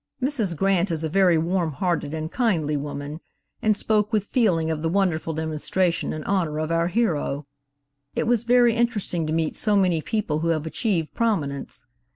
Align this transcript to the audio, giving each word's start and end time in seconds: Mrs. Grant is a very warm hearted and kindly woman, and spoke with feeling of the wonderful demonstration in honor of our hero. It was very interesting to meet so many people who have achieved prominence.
Mrs. 0.19 0.57
Grant 0.57 0.89
is 0.89 1.03
a 1.03 1.09
very 1.09 1.37
warm 1.37 1.73
hearted 1.73 2.11
and 2.11 2.31
kindly 2.31 2.75
woman, 2.75 3.19
and 3.61 3.77
spoke 3.77 4.11
with 4.11 4.23
feeling 4.23 4.71
of 4.71 4.81
the 4.81 4.89
wonderful 4.89 5.31
demonstration 5.31 6.11
in 6.11 6.23
honor 6.23 6.57
of 6.59 6.71
our 6.71 6.87
hero. 6.87 7.45
It 8.15 8.25
was 8.25 8.43
very 8.43 8.73
interesting 8.75 9.27
to 9.27 9.31
meet 9.33 9.55
so 9.55 9.77
many 9.77 10.01
people 10.01 10.39
who 10.39 10.47
have 10.47 10.65
achieved 10.65 11.13
prominence. 11.13 11.85